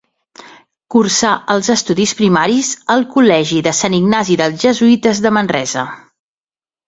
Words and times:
Cursà 0.93 1.33
els 1.55 1.67
estudis 1.73 2.13
primaris 2.21 2.71
al 2.95 3.05
Col·legi 3.11 3.61
de 3.67 3.73
Sant 3.81 3.97
Ignasi 3.99 4.37
dels 4.41 4.59
Jesuïtes 4.65 5.21
de 5.27 5.33
Manresa. 5.39 5.85